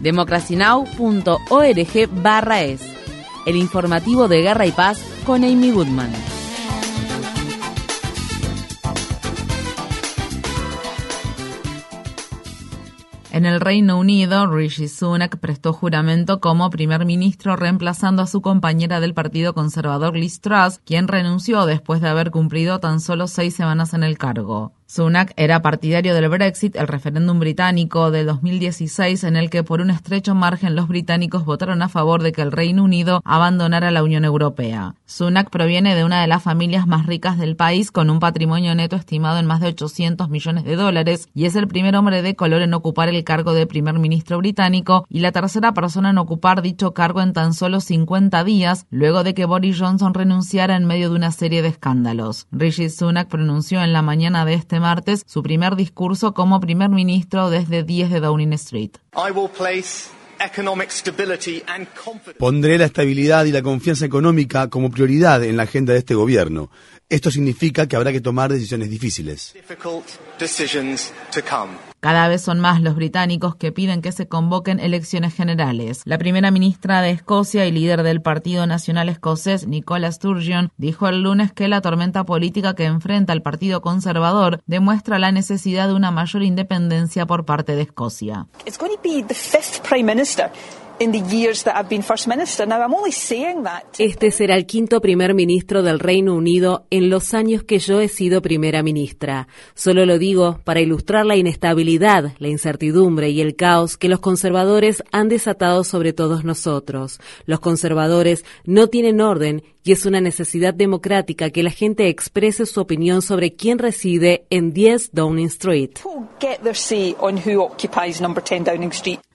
democracynow.org 0.00 2.22
barra 2.22 2.62
es, 2.62 2.82
el 3.46 3.56
informativo 3.56 4.28
de 4.28 4.42
Guerra 4.42 4.66
y 4.66 4.72
Paz 4.72 5.00
con 5.24 5.44
Amy 5.44 5.70
Goodman. 5.70 6.12
En 13.36 13.44
el 13.44 13.60
Reino 13.60 13.98
Unido, 13.98 14.46
Rishi 14.46 14.88
Sunak 14.88 15.36
prestó 15.36 15.74
juramento 15.74 16.40
como 16.40 16.70
primer 16.70 17.04
ministro 17.04 17.54
reemplazando 17.54 18.22
a 18.22 18.26
su 18.26 18.40
compañera 18.40 18.98
del 18.98 19.12
Partido 19.12 19.52
Conservador 19.52 20.16
Liz 20.16 20.40
Truss, 20.40 20.80
quien 20.86 21.06
renunció 21.06 21.66
después 21.66 22.00
de 22.00 22.08
haber 22.08 22.30
cumplido 22.30 22.80
tan 22.80 22.98
solo 22.98 23.26
seis 23.26 23.54
semanas 23.54 23.92
en 23.92 24.04
el 24.04 24.16
cargo. 24.16 24.72
Sunak 24.88 25.32
era 25.36 25.62
partidario 25.62 26.14
del 26.14 26.28
Brexit, 26.28 26.76
el 26.76 26.86
referéndum 26.86 27.40
británico 27.40 28.12
de 28.12 28.22
2016 28.22 29.24
en 29.24 29.34
el 29.34 29.50
que 29.50 29.64
por 29.64 29.80
un 29.80 29.90
estrecho 29.90 30.36
margen 30.36 30.76
los 30.76 30.86
británicos 30.86 31.44
votaron 31.44 31.82
a 31.82 31.88
favor 31.88 32.22
de 32.22 32.30
que 32.30 32.42
el 32.42 32.52
Reino 32.52 32.84
Unido 32.84 33.20
abandonara 33.24 33.90
la 33.90 34.04
Unión 34.04 34.24
Europea. 34.24 34.94
Sunak 35.04 35.50
proviene 35.50 35.96
de 35.96 36.04
una 36.04 36.20
de 36.20 36.28
las 36.28 36.44
familias 36.44 36.86
más 36.86 37.06
ricas 37.06 37.36
del 37.36 37.56
país 37.56 37.90
con 37.90 38.10
un 38.10 38.20
patrimonio 38.20 38.76
neto 38.76 38.94
estimado 38.94 39.40
en 39.40 39.46
más 39.46 39.60
de 39.60 39.68
800 39.68 40.28
millones 40.28 40.62
de 40.62 40.76
dólares 40.76 41.28
y 41.34 41.46
es 41.46 41.56
el 41.56 41.66
primer 41.66 41.96
hombre 41.96 42.22
de 42.22 42.36
color 42.36 42.62
en 42.62 42.72
ocupar 42.72 43.08
el 43.08 43.24
cargo 43.24 43.54
de 43.54 43.66
primer 43.66 43.98
ministro 43.98 44.38
británico 44.38 45.04
y 45.08 45.18
la 45.18 45.32
tercera 45.32 45.74
persona 45.74 46.10
en 46.10 46.18
ocupar 46.18 46.62
dicho 46.62 46.94
cargo 46.94 47.22
en 47.22 47.32
tan 47.32 47.54
solo 47.54 47.80
50 47.80 48.44
días 48.44 48.86
luego 48.90 49.24
de 49.24 49.34
que 49.34 49.46
Boris 49.46 49.80
Johnson 49.80 50.14
renunciara 50.14 50.76
en 50.76 50.86
medio 50.86 51.10
de 51.10 51.16
una 51.16 51.32
serie 51.32 51.62
de 51.62 51.68
escándalos. 51.68 52.46
Rishi 52.52 52.88
Sunak 52.88 53.26
pronunció 53.26 53.82
en 53.82 53.92
la 53.92 54.02
mañana 54.02 54.44
de 54.44 54.54
este 54.54 54.75
martes 54.80 55.22
su 55.26 55.42
primer 55.42 55.76
discurso 55.76 56.34
como 56.34 56.60
primer 56.60 56.90
ministro 56.90 57.50
desde 57.50 57.82
10 57.82 58.10
de 58.10 58.20
Downing 58.20 58.52
Street. 58.54 58.90
Pondré 62.38 62.78
la 62.78 62.84
estabilidad 62.84 63.44
y 63.46 63.52
la 63.52 63.62
confianza 63.62 64.04
económica 64.04 64.68
como 64.68 64.90
prioridad 64.90 65.42
en 65.42 65.56
la 65.56 65.62
agenda 65.64 65.92
de 65.92 66.00
este 66.00 66.14
gobierno. 66.14 66.70
Esto 67.08 67.30
significa 67.30 67.86
que 67.86 67.96
habrá 67.96 68.12
que 68.12 68.20
tomar 68.20 68.52
decisiones 68.52 68.90
difíciles. 68.90 69.54
Cada 72.06 72.28
vez 72.28 72.40
son 72.40 72.60
más 72.60 72.80
los 72.80 72.94
británicos 72.94 73.56
que 73.56 73.72
piden 73.72 74.00
que 74.00 74.12
se 74.12 74.28
convoquen 74.28 74.78
elecciones 74.78 75.34
generales. 75.34 76.02
La 76.04 76.18
primera 76.18 76.52
ministra 76.52 77.02
de 77.02 77.10
Escocia 77.10 77.66
y 77.66 77.72
líder 77.72 78.04
del 78.04 78.22
Partido 78.22 78.64
Nacional 78.64 79.08
Escocés, 79.08 79.66
Nicola 79.66 80.12
Sturgeon, 80.12 80.70
dijo 80.76 81.08
el 81.08 81.24
lunes 81.24 81.50
que 81.52 81.66
la 81.66 81.80
tormenta 81.80 82.22
política 82.22 82.76
que 82.76 82.84
enfrenta 82.84 83.32
el 83.32 83.42
Partido 83.42 83.80
Conservador 83.80 84.60
demuestra 84.66 85.18
la 85.18 85.32
necesidad 85.32 85.88
de 85.88 85.94
una 85.94 86.12
mayor 86.12 86.44
independencia 86.44 87.26
por 87.26 87.44
parte 87.44 87.74
de 87.74 87.82
Escocia. 87.82 88.46
Este 93.98 94.30
será 94.30 94.56
el 94.56 94.64
quinto 94.64 95.02
primer 95.02 95.34
ministro 95.34 95.82
del 95.82 95.98
Reino 95.98 96.34
Unido 96.34 96.86
en 96.88 97.10
los 97.10 97.34
años 97.34 97.62
que 97.62 97.78
yo 97.78 98.00
he 98.00 98.08
sido 98.08 98.40
primera 98.40 98.82
ministra. 98.82 99.46
Solo 99.74 100.06
lo 100.06 100.18
digo 100.18 100.58
para 100.64 100.80
ilustrar 100.80 101.26
la 101.26 101.36
inestabilidad, 101.36 102.32
la 102.38 102.48
incertidumbre 102.48 103.28
y 103.28 103.42
el 103.42 103.56
caos 103.56 103.98
que 103.98 104.08
los 104.08 104.20
conservadores 104.20 105.02
han 105.12 105.28
desatado 105.28 105.84
sobre 105.84 106.14
todos 106.14 106.44
nosotros. 106.44 107.20
Los 107.44 107.60
conservadores 107.60 108.46
no 108.64 108.86
tienen 108.88 109.20
orden 109.20 109.62
y 109.86 109.92
es 109.92 110.04
una 110.04 110.20
necesidad 110.20 110.74
democrática 110.74 111.50
que 111.50 111.62
la 111.62 111.70
gente 111.70 112.08
exprese 112.08 112.66
su 112.66 112.80
opinión 112.80 113.22
sobre 113.22 113.54
quién 113.54 113.78
reside 113.78 114.44
en 114.50 114.72
10 114.72 115.10
Downing 115.12 115.46
Street. 115.46 115.90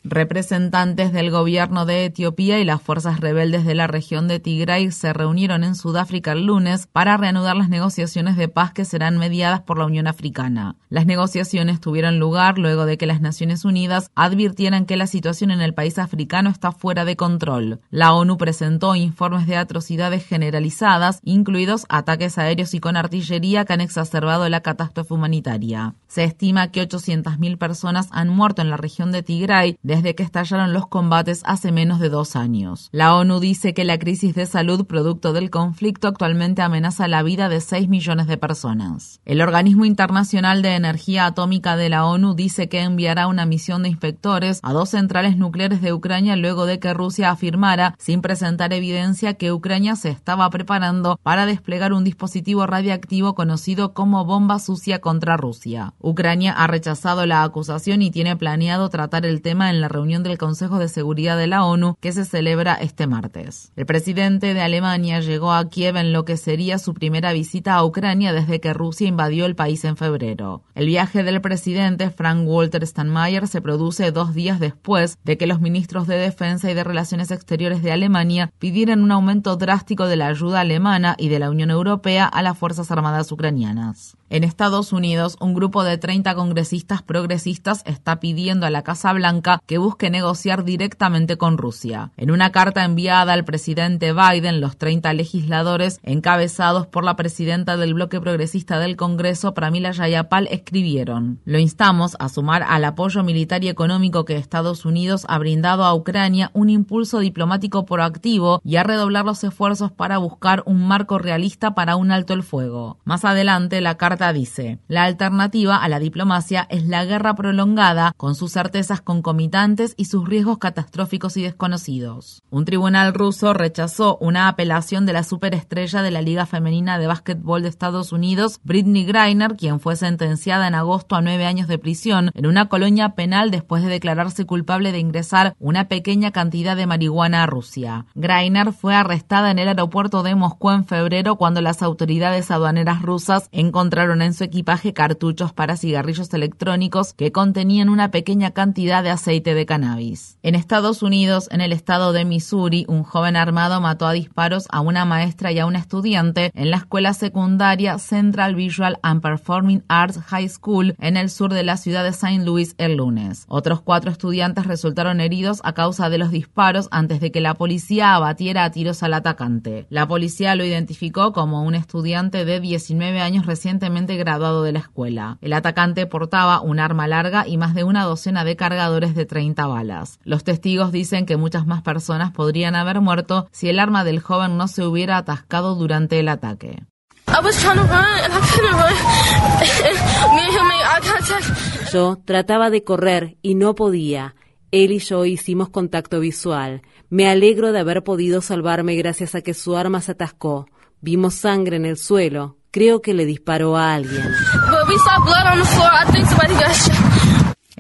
Representantes 0.03 1.13
del 1.13 1.29
gobierno 1.29 1.85
de 1.85 2.06
Etiopía 2.06 2.59
y 2.59 2.66
las 2.66 2.81
fuerzas 2.81 3.19
rebeldes 3.19 3.66
de 3.66 3.75
la 3.75 3.85
región 3.85 4.28
de 4.28 4.40
Tigray 4.40 4.91
se 4.91 5.13
reunieron 5.13 5.63
en 5.63 5.75
Sudáfrica 5.75 6.31
el 6.31 6.47
lunes 6.47 6.88
para 6.88 7.17
reanudar 7.17 7.56
las 7.56 7.69
negociaciones 7.69 8.35
de 8.35 8.47
paz 8.47 8.73
que 8.73 8.84
serán 8.84 9.19
mediadas 9.19 9.61
por 9.61 9.78
la 9.78 9.85
Unión 9.85 10.07
Africana. 10.07 10.75
Las 10.90 11.06
negociaciones 11.06 11.79
tuvieron 11.79 12.17
lugar 12.17 12.57
luego 12.57 12.88
de 12.88 12.97
que 12.97 13.06
las 13.06 13.22
Naciones 13.22 13.63
Unidas 13.63 14.09
advirtieran 14.16 14.88
que 14.88 14.97
la 14.97 15.06
situación 15.06 15.51
en 15.51 15.61
el 15.61 15.75
país 15.75 16.00
africano 16.00 16.50
está 16.50 16.72
fuera 16.72 17.06
de 17.06 17.16
control. 17.16 17.79
La 17.91 18.13
ONU 18.13 18.38
presentó 18.38 18.95
informes 18.95 19.45
de 19.45 19.56
atrocidades 19.56 20.23
generalizadas, 20.41 21.19
incluidos 21.24 21.85
ataques 21.88 22.40
aéreos 22.40 22.74
y 22.74 22.79
con 22.79 22.97
artillería 22.97 23.63
que 23.63 23.74
han 23.74 23.81
exacerbado 23.81 24.50
la 24.50 24.62
catástrofe 24.62 25.13
humanitaria. 25.13 25.94
Se 26.07 26.24
estima 26.24 26.72
que 26.72 26.81
800.000 26.81 27.59
personas 27.59 28.07
han 28.12 28.29
muerto 28.29 28.63
en 28.63 28.72
la 28.72 28.78
región 28.78 29.12
de 29.12 29.22
Tigray 29.22 29.78
desde 29.84 30.16
que 30.16 30.24
estallaron 30.24 30.74
los 30.74 30.88
combates 30.88 31.44
hace 31.46 31.72
menos 31.72 32.00
de 32.00 32.09
dos 32.09 32.35
años. 32.35 32.90
La 32.91 33.16
ONU 33.16 33.40
dice 33.40 33.75
que 33.75 33.85
la 33.85 34.00
crisis 34.00 34.34
de 34.34 34.47
salud 34.47 34.85
producto 34.85 35.31
del 35.31 35.52
conflicto 35.52 36.07
actualmente 36.07 36.63
amenaza 36.63 37.08
la 37.08 37.22
vida 37.22 37.47
de 37.47 37.62
6 37.62 37.88
millones 37.88 38.25
de 38.25 38.38
personas. 38.38 39.22
El 39.25 39.41
Organismo 39.41 39.85
Internacional 39.85 40.63
de 40.63 40.75
Energía 40.75 41.28
Atómica 41.28 41.78
de 41.78 41.90
la 41.90 42.06
ONU 42.06 42.34
dice 42.34 42.68
que 42.68 42.81
enviará 42.81 43.28
una 43.28 43.46
misión 43.46 43.84
de 43.84 43.90
inspectores 43.90 44.59
a 44.63 44.73
dos 44.73 44.90
centrales 44.90 45.38
nucleares 45.38 45.81
de 45.81 45.94
Ucrania 45.94 46.35
luego 46.35 46.66
de 46.66 46.79
que 46.79 46.96
Rusia 46.96 47.29
afirmara, 47.29 47.94
sin 48.00 48.22
presentar 48.22 48.73
evidencia, 48.73 49.35
que 49.35 49.52
Ucrania 49.52 49.96
se 49.96 50.09
estaba 50.31 50.50
preparando 50.50 51.19
para 51.24 51.46
desplegar 51.46 51.92
un 51.92 52.06
dispositivo 52.06 52.66
radiactivo 52.66 53.36
conocido 53.36 53.94
como 53.94 54.24
bomba 54.24 54.59
sucia 54.59 55.00
contra 55.00 55.36
Rusia. 55.36 55.94
Ucrania 56.00 56.53
ha 56.53 56.68
rechazado 56.68 57.25
la 57.25 57.44
acusación 57.44 58.02
y 58.02 58.12
tiene 58.12 58.38
planeado 58.38 58.88
tratar 58.88 59.25
el 59.25 59.41
tema 59.41 59.70
en 59.70 59.81
la 59.81 59.90
reunión 59.90 60.24
del 60.24 60.38
Consejo 60.38 60.80
de 60.80 60.88
Seguridad 60.88 61.38
de 61.38 61.47
la 61.47 61.66
ONU 61.66 61.97
que 62.00 62.14
se 62.14 62.24
celebra 62.24 62.75
este 62.75 63.08
martes. 63.08 63.74
El 63.75 63.86
presidente 63.86 64.53
de 64.53 64.62
Alemania 64.62 65.20
llegó 65.20 65.52
a 65.52 65.68
Kiev 65.68 65.97
en 65.97 66.14
lo 66.14 66.24
que 66.24 66.38
sería 66.38 66.78
su 66.78 66.94
primera 66.94 67.34
visita 67.34 67.74
a 67.74 67.84
Ucrania 67.84 68.31
desde 68.31 68.62
que 68.62 68.72
Rusia 68.74 69.09
invadió 69.09 69.46
el 69.46 69.56
país 69.56 69.84
en 69.84 69.97
febrero. 69.97 70.64
El 70.75 70.86
viaje 70.86 71.24
del 71.24 71.41
presidente 71.41 72.09
Frank 72.09 72.47
Walter 72.47 72.88
Steinmeier 72.88 73.50
se 73.50 73.59
produce 73.59 74.14
dos 74.14 74.34
días 74.34 74.62
después 74.62 75.18
de 75.25 75.38
que 75.38 75.46
los 75.46 75.59
ministros 75.59 76.08
de 76.08 76.16
Defensa 76.16 76.72
y 76.72 76.74
de 76.74 76.86
Relaciones 76.86 77.31
Exteriores 77.31 77.84
de 77.84 77.91
Alemania 77.91 78.53
pidieran 78.59 79.03
un 79.03 79.12
aumento 79.12 79.58
drástico 79.58 80.08
de 80.08 80.21
la 80.22 80.28
ayuda 80.28 80.59
alemana 80.59 81.16
y 81.18 81.30
de 81.30 81.40
la 81.40 81.50
Unión 81.50 81.72
Europea 81.72 82.28
a 82.28 82.44
las 82.44 82.56
Fuerzas 82.56 82.92
Armadas 82.92 83.32
ucranianas. 83.32 84.16
En 84.30 84.46
Estados 84.46 84.94
Unidos, 84.94 85.36
un 85.42 85.54
grupo 85.54 85.84
de 85.84 85.98
30 85.98 86.36
congresistas 86.36 87.02
progresistas 87.02 87.84
está 87.86 88.22
pidiendo 88.22 88.66
a 88.66 88.70
la 88.70 88.82
Casa 88.82 89.12
Blanca 89.12 89.62
que 89.66 89.78
busque 89.78 90.09
negociar 90.09 90.64
directamente 90.64 91.38
con 91.38 91.58
Rusia. 91.58 92.12
En 92.16 92.32
una 92.32 92.52
carta 92.54 92.86
enviada 92.86 93.34
al 93.34 93.44
presidente 93.44 94.14
Biden, 94.14 94.62
los 94.62 94.78
30 94.78 95.12
legisladores, 95.14 96.00
encabezados 96.04 96.88
por 96.88 97.03
la 97.03 97.18
presidenta 97.18 97.76
del 97.76 97.94
bloque 97.94 98.22
progresista 98.22 98.80
del 98.80 98.96
Congreso, 98.96 99.53
Pramila 99.53 99.92
Jayapal, 99.94 100.48
escribieron: 100.50 101.42
Lo 101.44 101.59
instamos 101.59 102.16
a 102.20 102.30
sumar 102.30 102.64
al 102.64 102.86
apoyo 102.86 103.24
militar 103.24 103.66
y 103.66 103.68
económico 103.68 104.24
que 104.24 104.38
Estados 104.38 104.85
Unidos 104.85 105.26
ha 105.28 105.40
brindado 105.40 105.84
a 105.84 105.94
Ucrania 105.94 106.52
un 106.53 106.70
impulso 106.70 107.20
diplomático 107.20 107.85
proactivo 107.85 108.62
y 108.64 108.78
a 108.78 108.84
redoblar 108.84 109.26
los 109.26 109.44
esfuerzos 109.44 109.91
para 110.02 110.18
buscar 110.18 110.64
un 110.66 110.88
marco 110.88 111.20
realista 111.20 111.76
para 111.76 111.96
un 111.96 112.09
alto 112.09 112.34
el 112.34 112.42
fuego. 112.42 112.98
Más 113.03 113.24
adelante, 113.24 113.82
la 113.82 113.98
carta 113.98 114.34
dice, 114.34 114.80
la 114.88 115.03
alternativa 115.03 115.78
a 115.78 115.88
la 115.90 116.00
diplomacia 116.00 116.66
es 116.72 116.88
la 116.88 117.06
guerra 117.06 117.36
prolongada 117.36 118.12
con 118.18 118.34
sus 118.34 118.52
certezas 118.52 119.02
concomitantes 119.02 119.94
y 119.98 120.06
sus 120.06 120.28
riesgos 120.28 120.58
catastróficos 120.58 121.38
y 121.38 121.44
desconocidos. 121.44 122.42
Un 122.50 122.66
tribunal 122.66 123.14
ruso 123.14 123.53
rechazó 123.53 124.18
una 124.20 124.48
apelación 124.48 125.06
de 125.06 125.14
la 125.14 125.22
superestrella 125.22 126.02
de 126.02 126.09
la 126.09 126.24
Liga 126.24 126.48
Femenina 126.48 126.98
de 126.98 127.06
Básquetbol 127.06 127.62
de 127.62 127.70
Estados 127.70 128.12
Unidos, 128.12 128.59
Britney 128.64 129.06
Griner, 129.06 129.56
quien 129.56 129.80
fue 129.80 129.96
sentenciada 129.96 130.68
en 130.68 130.74
agosto 130.74 131.16
a 131.16 131.22
nueve 131.22 131.46
años 131.46 131.68
de 131.68 131.78
prisión 131.78 132.32
en 132.34 132.48
una 132.48 132.70
colonia 132.70 133.09
penal 133.09 133.52
después 133.52 133.84
de 133.84 133.90
declararse 133.90 134.48
culpable 134.48 134.94
de 134.94 134.98
ingresar 134.98 135.53
una 135.59 135.88
pequeña 135.88 136.32
cantidad 136.32 136.76
de 136.76 136.88
marihuana 136.88 137.44
a 137.44 137.46
Rusia. 137.46 138.08
Griner 138.16 138.74
fue 138.74 138.96
arrestada 138.96 139.52
en 139.52 139.59
el 139.59 139.68
aeropuerto 139.68 139.91
aeropuerto 139.91 140.23
de 140.23 140.35
Moscú 140.35 140.72
en 140.72 140.85
febrero 140.85 141.35
cuando 141.35 141.59
las 141.59 141.84
autoridades 141.84 142.49
aduaneras 142.49 143.02
rusas 143.02 143.49
encontraron 143.52 144.22
en 144.22 144.34
su 144.34 144.46
equipaje 144.46 144.93
cartuchos 144.93 145.52
para 145.52 145.76
cigarrillos 145.76 146.34
electrónicos 146.34 147.14
que 147.14 147.34
contenían 147.34 147.90
una 147.90 148.09
pequeña 148.09 148.52
cantidad 148.52 149.03
de 149.03 149.09
aceite 149.09 149.53
de 149.53 149.66
cannabis. 149.66 150.38
En 150.43 150.55
Estados 150.55 151.03
Unidos, 151.03 151.49
en 151.52 151.59
el 151.59 151.73
estado 151.73 152.14
de 152.14 152.23
Missouri, 152.23 152.85
un 152.88 153.03
joven 153.03 153.35
armado 153.35 153.82
mató 153.82 154.08
a 154.08 154.14
disparos 154.14 154.66
a 154.72 154.79
una 154.79 155.03
maestra 155.03 155.52
y 155.52 155.59
a 155.59 155.66
una 155.66 155.79
estudiante 155.79 156.52
en 156.55 156.72
la 156.72 156.78
escuela 156.78 157.14
secundaria 157.14 157.99
Central 157.99 158.55
Visual 158.55 158.97
and 159.03 159.22
Performing 159.22 159.84
Arts 159.90 160.22
High 160.22 160.47
School 160.47 160.96
en 160.99 161.17
el 161.17 161.29
sur 161.29 161.53
de 161.53 161.64
la 161.64 161.76
ciudad 161.76 162.03
de 162.03 162.11
St. 162.11 162.46
Louis 162.46 162.76
el 162.78 162.96
lunes. 162.96 163.43
Otros 163.49 163.82
cuatro 163.82 164.09
estudiantes 164.09 164.67
resultaron 164.67 165.20
heridos 165.20 165.59
a 165.66 165.73
causa 165.73 166.09
de 166.09 166.17
los 166.17 166.32
disparos 166.32 166.88
antes 166.91 167.20
de 167.20 167.34
que 167.34 167.41
la 167.41 167.55
policía 167.55 168.16
abatiera 168.16 168.64
a 168.64 168.72
tiros 168.72 169.03
al 169.03 169.16
atacante. 169.16 169.80
La 169.89 170.07
policía 170.07 170.55
lo 170.55 170.63
identificó 170.63 171.33
como 171.33 171.63
un 171.63 171.75
estudiante 171.75 172.45
de 172.45 172.59
19 172.59 173.22
años 173.22 173.45
recientemente 173.45 174.16
graduado 174.16 174.63
de 174.63 174.72
la 174.72 174.79
escuela. 174.79 175.37
El 175.41 175.53
atacante 175.53 176.05
portaba 176.05 176.61
un 176.61 176.79
arma 176.79 177.07
larga 177.07 177.47
y 177.47 177.57
más 177.57 177.73
de 177.73 177.83
una 177.83 178.03
docena 178.03 178.43
de 178.43 178.55
cargadores 178.55 179.16
de 179.16 179.25
30 179.25 179.66
balas. 179.67 180.19
Los 180.23 180.43
testigos 180.43 180.91
dicen 180.91 181.25
que 181.25 181.37
muchas 181.37 181.66
más 181.66 181.81
personas 181.81 182.31
podrían 182.31 182.75
haber 182.75 183.01
muerto 183.01 183.47
si 183.51 183.69
el 183.69 183.79
arma 183.79 184.03
del 184.03 184.19
joven 184.19 184.57
no 184.57 184.67
se 184.67 184.85
hubiera 184.85 185.17
atascado 185.17 185.75
durante 185.75 186.19
el 186.19 186.29
ataque. 186.29 186.83
Yo 191.93 192.17
trataba 192.25 192.69
de 192.69 192.83
correr 192.83 193.37
y 193.41 193.55
no 193.55 193.75
podía. 193.75 194.35
Él 194.72 194.91
y 194.91 195.00
yo 195.00 195.26
hicimos 195.26 195.70
contacto 195.70 196.20
visual. 196.20 196.82
Me 197.09 197.29
alegro 197.29 197.73
de 197.73 197.79
haber 197.79 198.03
podido 198.03 198.41
salvarme 198.41 198.96
gracias 198.96 199.35
a 199.35 199.41
que 199.41 199.53
su 199.53 199.76
arma 199.76 200.00
se 200.00 200.14
atascó. 200.14 200.68
Vimos 201.02 201.34
sangre 201.34 201.76
en 201.76 201.85
el 201.85 201.97
suelo. 201.97 202.58
Creo 202.72 203.02
que 203.02 203.14
le 203.14 203.26
disparó 203.26 203.76
a 203.76 203.94
alguien. 203.94 204.23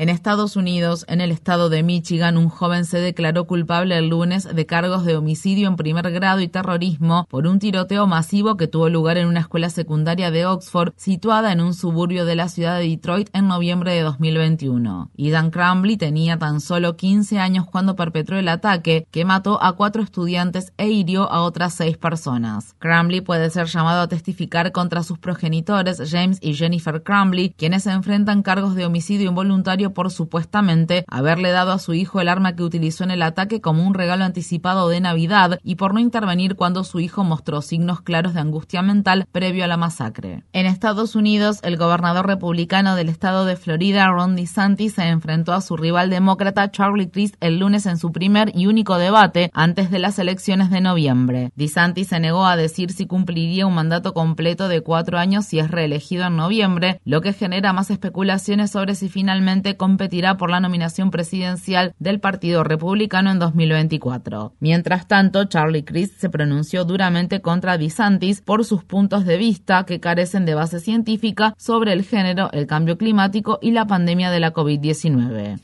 En 0.01 0.09
Estados 0.09 0.55
Unidos, 0.55 1.05
en 1.07 1.21
el 1.21 1.29
estado 1.29 1.69
de 1.69 1.83
Michigan, 1.83 2.35
un 2.35 2.49
joven 2.49 2.85
se 2.85 2.97
declaró 2.97 3.45
culpable 3.45 3.95
el 3.95 4.07
lunes 4.07 4.49
de 4.51 4.65
cargos 4.65 5.05
de 5.05 5.15
homicidio 5.15 5.67
en 5.67 5.75
primer 5.75 6.09
grado 6.09 6.41
y 6.41 6.47
terrorismo 6.47 7.27
por 7.29 7.45
un 7.45 7.59
tiroteo 7.59 8.07
masivo 8.07 8.57
que 8.57 8.65
tuvo 8.65 8.89
lugar 8.89 9.19
en 9.19 9.27
una 9.27 9.41
escuela 9.41 9.69
secundaria 9.69 10.31
de 10.31 10.47
Oxford 10.47 10.93
situada 10.95 11.51
en 11.51 11.61
un 11.61 11.75
suburbio 11.75 12.25
de 12.25 12.33
la 12.33 12.49
ciudad 12.49 12.79
de 12.79 12.87
Detroit 12.87 13.29
en 13.33 13.47
noviembre 13.47 13.93
de 13.93 14.01
2021. 14.01 15.11
Ethan 15.17 15.51
Crumbley 15.51 15.97
tenía 15.97 16.39
tan 16.39 16.61
solo 16.61 16.97
15 16.97 17.37
años 17.37 17.67
cuando 17.67 17.95
perpetró 17.95 18.39
el 18.39 18.47
ataque 18.47 19.05
que 19.11 19.23
mató 19.23 19.61
a 19.61 19.73
cuatro 19.73 20.01
estudiantes 20.01 20.73
e 20.79 20.89
hirió 20.89 21.31
a 21.31 21.43
otras 21.43 21.75
seis 21.75 21.99
personas. 21.99 22.73
Crumbley 22.79 23.21
puede 23.21 23.51
ser 23.51 23.67
llamado 23.67 24.01
a 24.01 24.07
testificar 24.07 24.71
contra 24.71 25.03
sus 25.03 25.19
progenitores 25.19 26.01
James 26.09 26.39
y 26.41 26.55
Jennifer 26.55 27.03
Crumbley, 27.03 27.51
quienes 27.55 27.85
enfrentan 27.85 28.41
cargos 28.41 28.73
de 28.73 28.87
homicidio 28.87 29.29
involuntario 29.29 29.90
por 29.91 30.11
supuestamente 30.11 31.05
haberle 31.07 31.51
dado 31.51 31.71
a 31.71 31.79
su 31.79 31.93
hijo 31.93 32.21
el 32.21 32.29
arma 32.29 32.55
que 32.55 32.63
utilizó 32.63 33.03
en 33.03 33.11
el 33.11 33.21
ataque 33.21 33.61
como 33.61 33.85
un 33.85 33.93
regalo 33.93 34.23
anticipado 34.23 34.89
de 34.89 34.99
Navidad 34.99 35.59
y 35.63 35.75
por 35.75 35.93
no 35.93 35.99
intervenir 35.99 36.55
cuando 36.55 36.83
su 36.83 36.99
hijo 36.99 37.23
mostró 37.23 37.61
signos 37.61 38.01
claros 38.01 38.33
de 38.33 38.39
angustia 38.39 38.81
mental 38.81 39.25
previo 39.31 39.63
a 39.63 39.67
la 39.67 39.77
masacre. 39.77 40.43
En 40.53 40.65
Estados 40.65 41.15
Unidos, 41.15 41.59
el 41.63 41.77
gobernador 41.77 42.27
republicano 42.27 42.95
del 42.95 43.09
estado 43.09 43.45
de 43.45 43.55
Florida, 43.55 44.07
Ron 44.07 44.35
DeSantis, 44.35 44.93
se 44.93 45.07
enfrentó 45.07 45.53
a 45.53 45.61
su 45.61 45.77
rival 45.77 46.09
demócrata 46.09 46.71
Charlie 46.71 47.09
Crist 47.09 47.35
el 47.39 47.59
lunes 47.59 47.85
en 47.85 47.97
su 47.97 48.11
primer 48.11 48.51
y 48.55 48.67
único 48.67 48.97
debate 48.97 49.51
antes 49.53 49.91
de 49.91 49.99
las 49.99 50.19
elecciones 50.19 50.69
de 50.69 50.81
noviembre. 50.81 51.51
DeSantis 51.55 52.07
se 52.07 52.19
negó 52.19 52.45
a 52.45 52.55
decir 52.55 52.91
si 52.91 53.05
cumpliría 53.05 53.67
un 53.67 53.75
mandato 53.75 54.13
completo 54.13 54.67
de 54.67 54.81
cuatro 54.81 55.17
años 55.17 55.45
si 55.45 55.59
es 55.59 55.71
reelegido 55.71 56.25
en 56.25 56.35
noviembre, 56.35 56.99
lo 57.05 57.21
que 57.21 57.33
genera 57.33 57.73
más 57.73 57.89
especulaciones 57.89 58.71
sobre 58.71 58.95
si 58.95 59.09
finalmente 59.09 59.77
competirá 59.81 60.37
por 60.37 60.51
la 60.51 60.59
nominación 60.59 61.09
presidencial 61.09 61.95
del 61.97 62.19
Partido 62.19 62.63
Republicano 62.63 63.31
en 63.31 63.39
2024. 63.39 64.53
Mientras 64.59 65.07
tanto, 65.07 65.45
Charlie 65.45 65.83
Crist 65.83 66.19
se 66.19 66.29
pronunció 66.29 66.85
duramente 66.85 67.41
contra 67.41 67.79
DeSantis 67.79 68.41
por 68.41 68.63
sus 68.63 68.83
puntos 68.83 69.25
de 69.25 69.37
vista 69.37 69.83
que 69.87 69.99
carecen 69.99 70.45
de 70.45 70.53
base 70.53 70.79
científica 70.79 71.55
sobre 71.57 71.93
el 71.93 72.03
género, 72.03 72.51
el 72.51 72.67
cambio 72.67 72.95
climático 72.95 73.57
y 73.59 73.71
la 73.71 73.87
pandemia 73.87 74.29
de 74.29 74.39
la 74.39 74.53
COVID-19. 74.53 75.59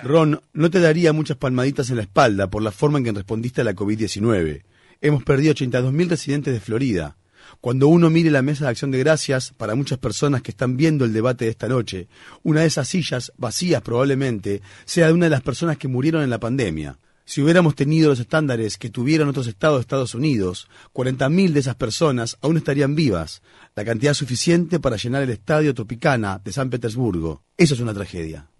Ron, 0.00 0.40
no 0.52 0.70
te 0.70 0.78
daría 0.78 1.12
muchas 1.12 1.36
palmaditas 1.38 1.90
en 1.90 1.96
la 1.96 2.02
espalda 2.02 2.46
por 2.46 2.62
la 2.62 2.70
forma 2.70 2.98
en 2.98 3.04
que 3.04 3.10
respondiste 3.10 3.62
a 3.62 3.64
la 3.64 3.74
COVID-19. 3.74 4.62
Hemos 5.00 5.24
perdido 5.24 5.54
82.000 5.54 6.08
residentes 6.08 6.54
de 6.54 6.60
Florida. 6.60 7.16
Cuando 7.60 7.88
uno 7.88 8.10
mire 8.10 8.30
la 8.30 8.42
mesa 8.42 8.64
de 8.64 8.70
acción 8.70 8.90
de 8.90 8.98
gracias, 8.98 9.52
para 9.56 9.74
muchas 9.74 9.98
personas 9.98 10.42
que 10.42 10.50
están 10.50 10.76
viendo 10.76 11.04
el 11.04 11.12
debate 11.12 11.46
de 11.46 11.50
esta 11.50 11.68
noche, 11.68 12.08
una 12.42 12.60
de 12.60 12.66
esas 12.66 12.88
sillas, 12.88 13.32
vacías 13.36 13.82
probablemente, 13.82 14.62
sea 14.84 15.06
de 15.06 15.12
una 15.12 15.26
de 15.26 15.30
las 15.30 15.42
personas 15.42 15.78
que 15.78 15.88
murieron 15.88 16.22
en 16.22 16.30
la 16.30 16.40
pandemia. 16.40 16.98
Si 17.26 17.40
hubiéramos 17.40 17.74
tenido 17.74 18.10
los 18.10 18.20
estándares 18.20 18.76
que 18.76 18.90
tuvieron 18.90 19.30
otros 19.30 19.46
estados 19.46 19.78
de 19.78 19.80
Estados 19.80 20.14
Unidos, 20.14 20.68
40.000 20.92 21.52
de 21.52 21.60
esas 21.60 21.74
personas 21.74 22.36
aún 22.42 22.58
estarían 22.58 22.94
vivas, 22.94 23.40
la 23.74 23.84
cantidad 23.84 24.12
suficiente 24.12 24.78
para 24.78 24.96
llenar 24.96 25.22
el 25.22 25.30
estadio 25.30 25.72
Tropicana 25.72 26.38
de 26.44 26.52
San 26.52 26.68
Petersburgo. 26.68 27.42
Eso 27.56 27.72
es 27.72 27.80
una 27.80 27.94
tragedia. 27.94 28.50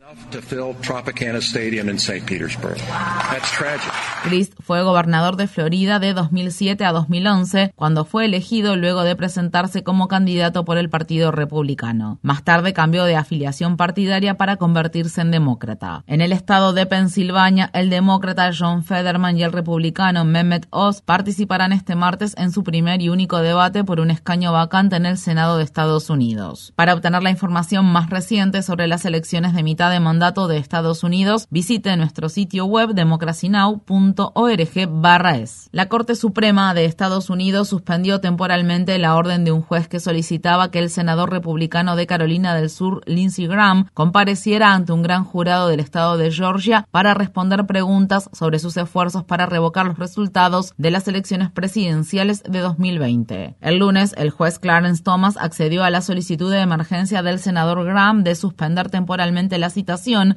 Crist 4.23 4.53
fue 4.61 4.83
gobernador 4.83 5.37
de 5.37 5.47
Florida 5.47 5.99
de 5.99 6.13
2007 6.13 6.85
a 6.85 6.93
2011, 6.93 7.73
cuando 7.75 8.05
fue 8.05 8.27
elegido 8.27 8.77
luego 8.77 9.03
de 9.03 9.17
presentarse 9.17 9.83
como 9.83 10.09
candidato 10.09 10.65
por 10.65 10.77
el 10.77 10.91
Partido 10.91 11.31
Republicano. 11.31 12.19
Más 12.23 12.45
tarde 12.45 12.75
cambió 12.75 13.05
de 13.05 13.17
afiliación 13.17 13.79
partidaria 13.79 14.37
para 14.37 14.57
convertirse 14.57 15.23
en 15.23 15.31
demócrata. 15.31 16.05
En 16.07 16.21
el 16.21 16.33
estado 16.33 16.75
de 16.75 16.85
Pensilvania, 16.85 17.71
el 17.73 17.89
demócrata 17.89 18.51
John 18.57 18.85
Federman 18.85 19.39
y 19.39 19.43
el 19.43 19.53
republicano 19.53 20.25
Mehmet 20.27 20.67
Oz 20.71 21.01
participarán 21.01 21.73
este 21.73 21.95
martes 21.95 22.35
en 22.37 22.53
su 22.53 22.63
primer 22.63 23.01
y 23.01 23.09
único 23.09 23.39
debate 23.39 23.85
por 23.85 24.01
un 24.01 24.11
escaño 24.11 24.53
vacante 24.53 24.97
en 24.97 25.07
el 25.07 25.17
Senado 25.17 25.57
de 25.57 25.65
Estados 25.65 26.11
Unidos. 26.11 26.73
Para 26.77 26.95
obtener 26.95 27.23
la 27.23 27.31
información 27.31 27.87
más 27.87 28.11
reciente 28.11 28.63
sobre 28.63 28.87
las 28.87 29.05
elecciones 29.07 29.55
de 29.55 29.63
mitad 29.63 29.91
de 29.91 29.94
mandato 30.01 30.49
de 30.49 30.59
Estados 30.59 31.05
Unidos, 31.05 31.47
visite 31.51 31.97
nuestro 31.97 32.29
sitio 32.29 32.67
web 32.67 32.95
democracynow.org/es. 32.95 35.69
La 35.73 35.89
Corte 35.89 36.15
Suprema 36.15 36.75
de 36.75 36.85
Estados 36.85 37.31
Unidos 37.31 37.69
suspendió 37.69 38.21
temporalmente 38.21 38.99
la 38.99 39.17
orden 39.17 39.45
de 39.45 39.53
un 39.53 39.63
juez 39.63 39.89
que 39.89 40.01
solicitaba 40.01 40.71
que 40.71 40.79
el 40.79 40.91
senador 40.91 41.31
republicano 41.31 41.97
de 41.97 42.07
Carolina 42.07 42.55
del 42.55 42.71
Sur, 42.71 43.03
Lindsey 43.07 43.47
Graham, 43.47 43.89
compareciera 43.95 44.75
ante 44.75 44.93
un 44.93 45.03
gran 45.03 45.25
jurado 45.25 45.69
del 45.69 45.81
estado 45.81 46.17
de 46.17 46.31
Georgia 46.31 46.87
para 46.91 47.15
responder 47.15 47.67
preguntas 47.67 48.29
sobre 48.33 48.59
sus 48.59 48.77
esfuerzos 48.77 49.25
para 49.25 49.47
revocar 49.47 49.87
los 49.87 49.99
resultados 49.99 50.75
de 50.77 50.91
las 50.91 51.09
elecciones 51.09 51.51
presidenciales 51.51 52.43
de 52.43 52.61
2020. 52.61 53.57
El 53.61 53.79
lunes, 53.79 54.15
el 54.17 54.31
juez 54.31 54.59
Clarence 54.59 55.03
Thomas 55.03 55.37
accedió 55.37 55.85
a 55.85 55.91
la 55.91 56.01
solicitud 56.01 56.51
de 56.51 56.61
emergencia 56.61 57.23
del 57.23 57.39
senador 57.39 57.85
Graham 57.85 58.25
de 58.25 58.35
suspender 58.35 58.91
temporalmente 58.91 59.59
la 59.59 59.71